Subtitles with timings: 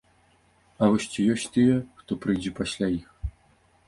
[0.85, 3.05] А вось ці ёсць тыя, хто прыйдзе пасля іх?